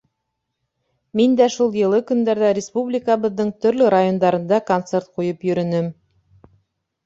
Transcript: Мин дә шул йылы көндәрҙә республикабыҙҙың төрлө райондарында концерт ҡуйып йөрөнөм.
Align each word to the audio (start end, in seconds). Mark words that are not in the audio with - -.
Мин 1.21 1.35
дә 1.41 1.47
шул 1.55 1.77
йылы 1.81 1.99
көндәрҙә 2.07 2.49
республикабыҙҙың 2.59 3.53
төрлө 3.67 3.93
райондарында 3.97 4.63
концерт 4.73 5.15
ҡуйып 5.21 5.49
йөрөнөм. 5.51 5.95